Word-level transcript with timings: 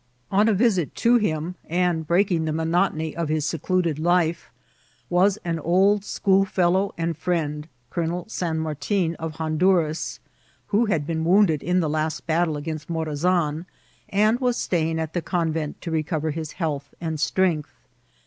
On 0.31 0.49
a 0.49 0.53
visit 0.55 0.95
to 0.95 1.17
him, 1.17 1.53
and 1.69 2.07
breaking 2.07 2.45
the 2.45 2.51
monotony 2.51 3.15
of 3.15 3.29
his 3.29 3.45
secluded 3.45 3.99
life, 3.99 4.49
was 5.11 5.37
an 5.45 5.59
old 5.59 6.03
schoolfellow 6.03 6.91
and 6.97 7.15
friend, 7.15 7.67
Col 7.91 8.05
onel 8.05 8.31
San 8.31 8.57
Martin, 8.57 9.13
of 9.19 9.33
Honduras, 9.33 10.19
who 10.69 10.85
had 10.87 11.05
been 11.05 11.23
wounded 11.23 11.61
in 11.61 11.81
the 11.81 11.87
last 11.89 12.25
battle 12.25 12.57
against 12.57 12.89
Morazan, 12.89 13.67
and 14.09 14.39
was 14.39 14.57
staying 14.57 14.97
at 14.97 15.13
the 15.13 15.21
convent 15.21 15.79
to 15.81 15.91
recover 15.91 16.31
his 16.31 16.53
health 16.53 16.95
and 16.99 17.19
strength. 17.19 17.69